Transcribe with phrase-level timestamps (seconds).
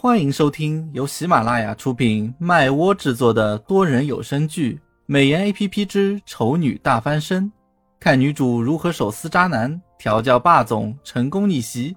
[0.00, 4.74] 欢迎收听由喜马拉雅出品、麦窝制作的多人有声剧
[5.06, 7.46] 《美颜 A P P 之丑女大翻身》，
[7.98, 11.96] 看女主如何手撕渣男、调教霸总、成功逆袭。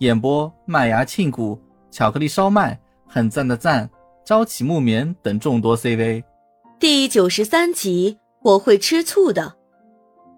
[0.00, 1.58] 演播：麦芽庆谷、
[1.90, 3.88] 巧克力烧麦、很赞的赞、
[4.26, 6.22] 朝起木棉等众多 C V。
[6.78, 9.54] 第九十三集，我会吃醋的。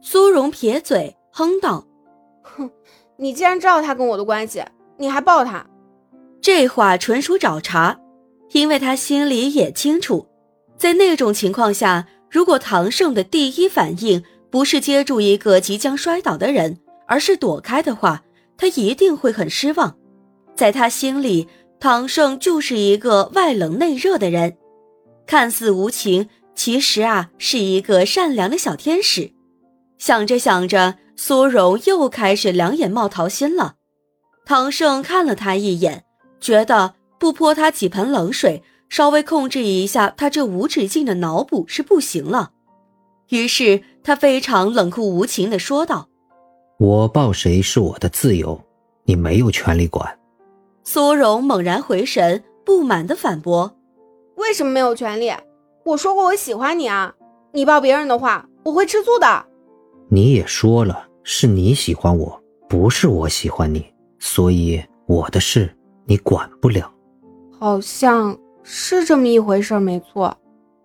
[0.00, 1.84] 苏荣撇嘴哼道
[2.42, 2.70] ：“哼，
[3.16, 4.62] 你既然知道他跟我的关系，
[4.96, 5.66] 你还抱他。”
[6.42, 7.96] 这话纯属找茬，
[8.52, 10.26] 因为他心里也清楚，
[10.78, 18.22] 在那种情况下，如果唐胜的第一反应不是接住一个即将摔倒的人，而是躲开的话，
[18.56, 19.96] 他一定会很失望。
[20.56, 21.46] 在他心里，
[21.78, 24.56] 唐胜就是一个外冷内热的人，
[25.26, 29.32] 看似无情，其实啊是一个善良的小天使。
[29.98, 33.74] 想着想着，苏荣又开始两眼冒桃心了。
[34.46, 36.04] 唐胜看了他一眼。
[36.40, 42.52] 觉得不泼他几盆冷水，稍微控制一下他这无止境的脑补是不行了。
[43.28, 46.08] 于是他非常冷酷无情地说道
[46.80, 48.60] ：“我抱谁是我的自由，
[49.04, 50.18] 你没有权利管。”
[50.82, 53.76] 苏荣猛然回神，不满地反驳
[54.36, 55.30] ：“为什么没有权利？
[55.84, 57.14] 我说过我喜欢你啊！
[57.52, 59.46] 你抱别人的话，我会吃醋的。”
[60.10, 63.86] 你也说了，是你喜欢我，不是我喜欢你，
[64.18, 65.72] 所以我的事。
[66.10, 66.92] 你管不了，
[67.56, 70.36] 好像是这么一回事，没错。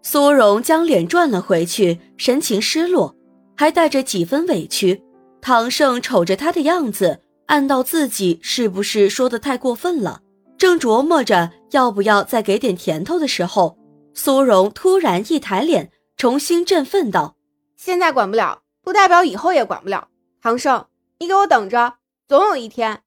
[0.04, 3.16] 苏荣将脸转了回去，神情失落，
[3.58, 5.02] 还带着几分委屈。
[5.42, 10.22] 唐胜瞅着他的样子，暗道自己是不是说的太过分了，
[10.60, 13.80] 正琢磨着要不要再给点甜头的时候，
[14.14, 17.36] 苏荣突然一抬脸，重新振奋道
[17.76, 20.08] ：“现在管不了，不代表以后也管不了。
[20.40, 20.86] 唐胜，
[21.18, 21.96] 你给我等着，
[22.28, 23.02] 总有一天，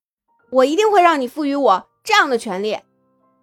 [0.50, 2.74] 我一定会让你赋予我。”这样的权利，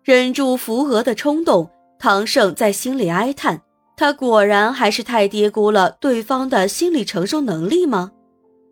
[0.03, 3.61] 忍住扶额的冲动，唐胜在心里哀叹：
[3.95, 8.12] 他果然还是太低估了对方的心理承受能力吗？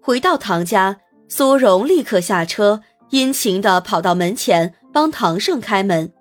[0.02, 0.98] 回到唐家，
[1.30, 2.82] 苏荣立刻下车，
[3.12, 6.12] 殷勤地跑到门前帮唐胜开门。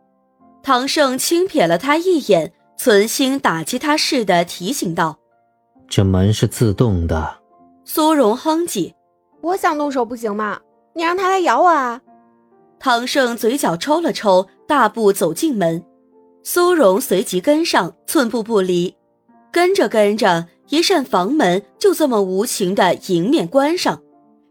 [0.62, 5.16] 唐胜轻瞥了他一眼，存心打击他似的提醒道
[5.88, 7.38] ：“这门是自动的。”
[7.86, 8.92] 苏荣哼唧
[9.40, 10.60] ：“我想动手不行吗？
[10.94, 12.02] 你让他来咬我啊！”
[12.84, 15.84] 唐胜嘴角抽了抽，大步走进门，
[16.42, 18.92] 苏荣随即跟上，寸步不离。
[19.52, 24.02] 跟着跟着，一扇房门就这么无情的迎面关上，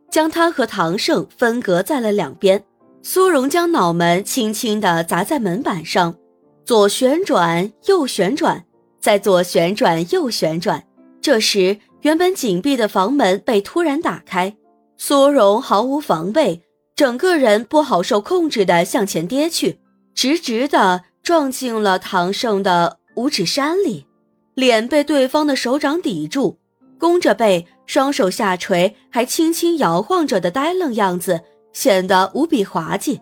[0.09, 2.64] 将他和唐胜分隔在了两边。
[3.03, 6.16] 苏荣将脑门轻轻地砸在门板上，
[6.64, 8.64] 左旋转，右旋转，
[9.02, 10.81] 再左旋转，右旋转。
[11.20, 14.56] 这时，原本紧闭的房门被突然打开，
[14.96, 16.62] 苏荣毫无防备。
[17.01, 19.79] 整个人不好受控制的向前跌去，
[20.13, 24.06] 直直的撞进了唐胜的五指山里，
[24.53, 26.59] 脸被对方的手掌抵住，
[27.00, 31.41] 弓着背，双手下垂，还轻轻摇晃着的呆愣样子，
[31.73, 33.19] 显得无比滑稽。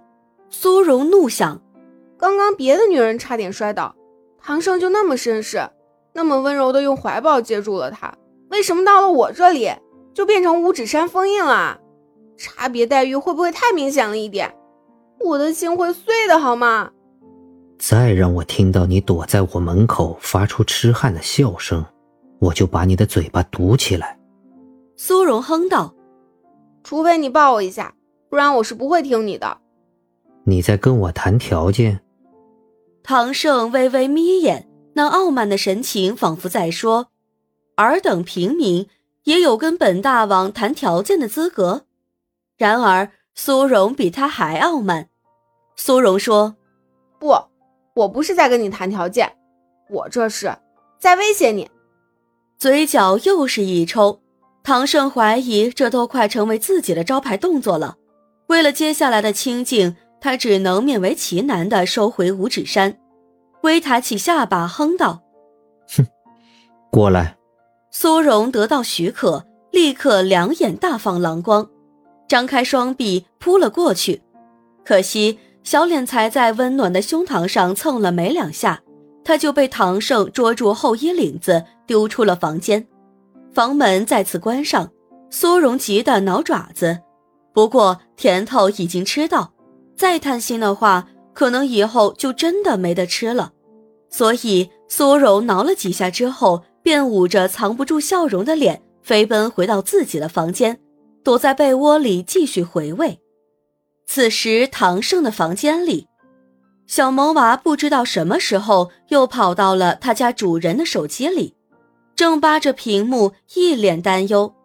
[0.50, 1.62] 苏荣怒想：
[2.18, 3.95] 刚刚别的女人差点摔倒，
[4.44, 5.62] 唐胜就那么绅士，
[6.12, 8.13] 那么温柔的用怀抱接住了她，
[8.50, 9.72] 为什么到了我这里
[10.13, 11.79] 就变成五指山封印了？
[12.39, 14.55] 差别待遇会不会太明显了一点？
[15.19, 16.89] 我的心会碎的好吗？
[17.77, 21.85] 再让我听到你躲在我门口发出痴汉的笑声，
[22.39, 24.17] 我就把你的嘴巴堵起来。
[24.95, 25.94] 苏荣哼道
[26.83, 27.94] ：“除非你抱我一下，
[28.29, 29.57] 不然我是不会听你的。”
[30.45, 32.00] 你在跟我谈条件？
[33.03, 37.07] 唐胜微微眯眼，那傲慢的神情仿佛在说
[37.75, 38.88] ：“尔等平民
[39.25, 41.85] 也有跟本大王谈条件的资格。”
[42.59, 45.08] 然而，苏荣比他还傲慢。
[45.78, 46.58] 苏荣说
[47.18, 47.34] ：“不，
[47.96, 49.31] 我不是在跟你谈条件，
[49.90, 50.53] 我这是
[51.00, 51.72] 在威胁你。”
[52.59, 54.19] 嘴角又是一抽。
[54.62, 57.96] 唐胜怀疑这都快成为自己的招牌动作了。
[58.48, 63.00] 为了接下来的清静，他只能勉为其难的收回五指山，
[63.62, 65.22] 微抬起下巴，哼道
[65.95, 66.06] ：“哼，
[66.92, 67.38] 过来。”
[67.89, 71.69] 苏荣得到许可，立刻两眼大放狼光。
[72.30, 74.22] 张开双臂扑了过去，
[74.86, 78.84] 可惜小脸才在温暖的胸膛上蹭了没两下，
[79.24, 82.88] 他就被唐胜捉住后衣领子，丢出了房间。
[83.52, 84.92] 房门再次关上，
[85.31, 87.00] 苏荣急得挠爪子。
[87.52, 89.52] 不过甜头已经吃到，
[89.98, 93.54] 再贪心的话，可能以后就真的没得吃了。
[94.12, 100.80] 所以苏荣挠了几下之后，便捂着藏不住笑容的脸，飞奔回到自己的房间。
[101.30, 103.20] 躲在被窝里继续回味。
[104.08, 106.08] 此时，唐胜的房间里，
[106.88, 111.54] 小萌娃不知道什么时候又跑到了他家主人的手机里，
[112.16, 114.56] 正扒着屏幕，一脸担忧。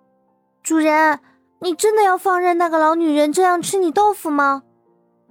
[0.63, 1.21] 主人，
[1.61, 4.63] 你真的要放任那个老女人这样吃你豆腐吗？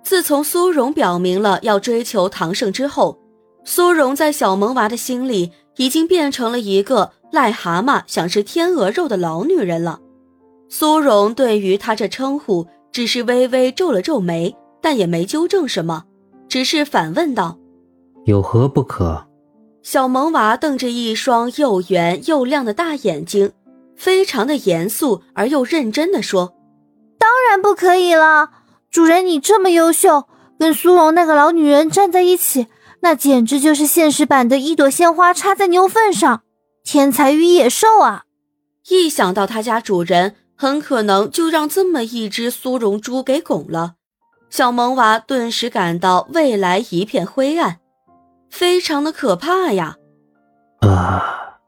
[0.04, 3.18] 自从苏荣表明了要追求唐胜之后，
[3.66, 10.00] 苏荣在小萌娃的心里已经变成了一个癞蛤蟆想吃天鹅肉的老女人了。
[10.76, 16.06] 苏荣对于他这称呼只是微微皱了皱眉，但也没纠正什么。
[16.50, 17.60] 只是反问道
[18.26, 19.28] ：“有何不可？”
[19.84, 23.52] 小萌娃瞪着一双又圆又亮的大眼睛，
[23.96, 26.56] 非常的严肃而又认真的说
[27.20, 28.50] ：“当然不可以了，
[28.90, 30.24] 主人你这么优秀，
[30.58, 32.66] 跟苏荣那个老女人站在一起，
[33.02, 36.42] 那简直就是现实版的一朵鲜花插在牛粪上，
[36.84, 38.24] 天才与野兽啊！
[38.90, 43.96] 一想到他家主人很可能就让这么一只苏荣猪给拱了。”
[44.50, 47.80] 小萌娃顿时感到未来一片灰暗，
[48.50, 49.98] 非常的可怕呀！
[50.80, 51.60] 啊，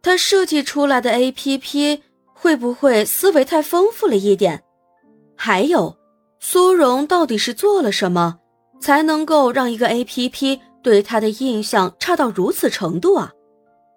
[0.00, 2.02] 他设计出来的 A P P
[2.34, 4.62] 会不会思维太丰富了一点？
[5.34, 5.96] 还有，
[6.38, 8.38] 苏荣到底是做了什么，
[8.80, 13.32] 才能够让一个 A P P 对他的印象差到如此程度啊？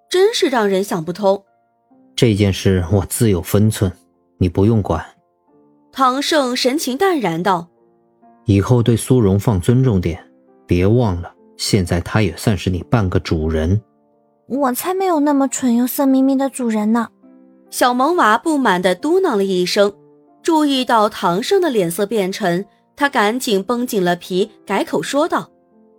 [0.10, 1.44] 真是让人想不通。
[2.16, 3.92] 这件事我自有分寸，
[4.40, 5.06] 你不用管。
[5.92, 7.68] 唐胜神情淡然道。
[8.46, 10.20] 以后对苏荣放尊重点，
[10.66, 13.80] 别忘了，现在他也算是你半个主人。
[14.48, 17.10] 我才没有那么蠢又色眯眯的主人呢！
[17.70, 19.94] 小萌娃不满地嘟囔了一声，
[20.42, 22.66] 注意到唐胜的脸色变沉，
[22.96, 25.52] 他赶紧绷紧了皮，改口说道：“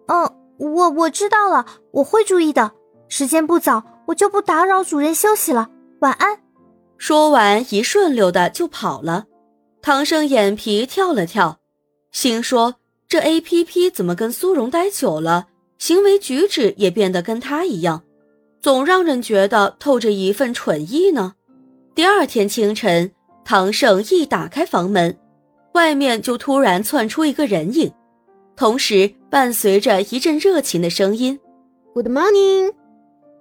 [0.08, 0.28] 嗯，
[0.58, 2.72] 我我知道了，我会注意的。
[3.08, 5.70] 时间不早，我就不打扰主人休息了，
[6.00, 6.40] 晚安。”
[7.00, 9.24] 说完，一顺溜的就跑了。
[9.80, 11.58] 唐胜眼皮跳了跳。
[12.12, 12.74] 心说
[13.08, 15.46] ：“这 A P P 怎么跟苏荣待久了，
[15.78, 18.02] 行为举止也变得跟他一样，
[18.60, 21.32] 总让人觉得透着一份蠢意呢？”
[21.96, 23.10] 第二天清晨，
[23.46, 25.18] 唐胜一打开房门，
[25.72, 27.90] 外面就突然窜出一个人影，
[28.54, 31.40] 同时伴随着一阵热情的声音
[31.94, 32.74] ：“Good morning。”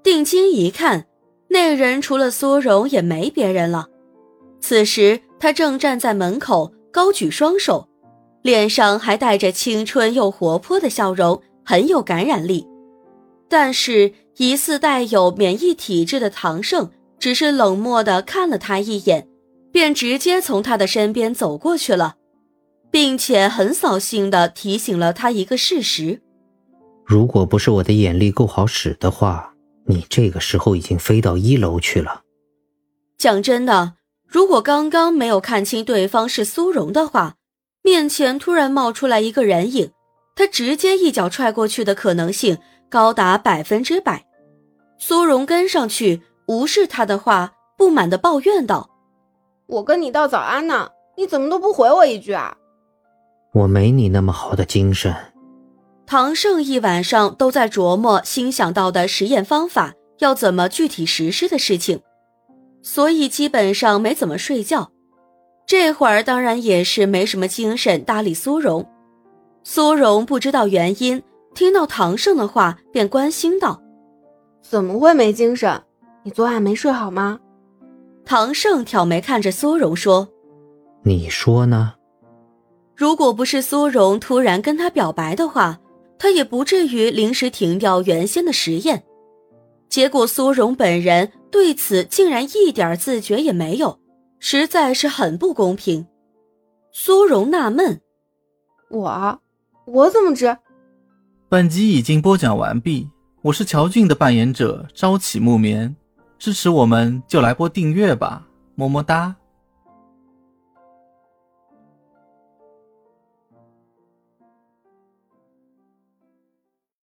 [0.02, 1.08] 定睛一看，
[1.50, 3.88] 那人除了苏荣也没别人了。
[4.62, 7.88] 此时他正站在门口，高举双手。
[8.42, 12.66] 脸上还带着青春又活泼的笑容，很有感染力。
[13.50, 19.28] 但是，疑似带有免疫体质的唐胜只是冷漠地看了他一眼，
[19.74, 22.16] 便直接从他的身边走过去了，
[22.90, 26.22] 并且很扫兴地提醒了他一个事实：
[27.06, 29.49] 如果不是我的眼力够好使的话，
[29.90, 32.22] 你这个时候已经飞到一楼去了。
[33.18, 33.96] 讲真的，
[34.28, 37.36] 如果刚刚没有看清对方是苏荣的话，
[37.82, 39.92] 面前突然冒出来一个人影，
[40.36, 44.24] 他直接一脚踹过去的可能性高达百分之百。
[45.00, 48.92] 苏荣跟上去，无视他的话，不满的抱怨道
[49.66, 52.56] ：“我跟你道早安呢，你怎么都不回我一句啊？”
[53.54, 55.16] 我没你那么好的精神。
[56.10, 62.00] 唐胜一晚上都在琢磨新想到的实验方法要怎么具体实施的事情，
[62.82, 64.90] 所以基本上没怎么睡觉。
[65.68, 68.90] 这会儿当然也是没什么精神搭理苏荣。
[69.64, 71.22] 苏荣不知道原因，
[71.54, 73.80] 听到唐胜的话，便关心道
[74.68, 75.80] ：“怎么会没精神？
[76.24, 77.40] 你昨晚没睡好吗？”
[78.26, 80.28] 唐胜挑眉看着苏荣说
[81.06, 81.94] ：“你说呢？
[82.96, 85.80] 如果不是苏荣突然跟他表白的话，
[86.20, 89.04] 他也不至于临时停掉原先的实验。
[89.88, 93.98] 结果苏荣本人对此竟然一点自觉也没有。”
[94.42, 96.08] 实在是很不公平，
[96.94, 98.00] 苏荣纳闷
[98.90, 99.42] ：“我，
[99.86, 100.58] 我怎么知？”
[101.50, 103.10] 本集已经播讲完毕，
[103.42, 105.94] 我是乔俊的扮演者朝起木棉，
[106.38, 109.36] 支持我们就来播订阅吧，么么哒。